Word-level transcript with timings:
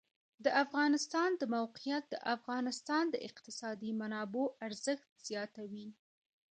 د 0.43 0.47
افغانستان 0.63 1.29
د 1.41 1.43
موقعیت 1.55 2.03
د 2.09 2.15
افغانستان 2.35 3.03
د 3.09 3.15
اقتصادي 3.27 3.91
منابعو 4.01 4.53
ارزښت 4.67 5.07
زیاتوي. 5.27 5.87